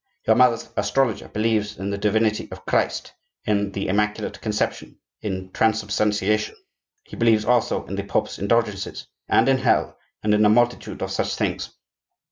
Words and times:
Your 0.25 0.35
mother's 0.35 0.67
astrologer 0.75 1.27
believes 1.27 1.77
in 1.77 1.91
the 1.91 1.97
divinity 1.99 2.47
of 2.51 2.65
Christ, 2.65 3.13
in 3.45 3.71
the 3.73 3.87
Immaculate 3.87 4.41
Conception, 4.41 4.97
in 5.21 5.51
Transubstantiation; 5.51 6.55
he 7.03 7.15
believes 7.15 7.45
also 7.45 7.85
in 7.85 7.93
the 7.97 8.03
Pope's 8.03 8.39
indulgences 8.39 9.05
and 9.29 9.47
in 9.47 9.59
hell, 9.59 9.99
and 10.23 10.33
in 10.33 10.43
a 10.43 10.49
multitude 10.49 11.03
of 11.03 11.11
such 11.11 11.35
things. 11.35 11.69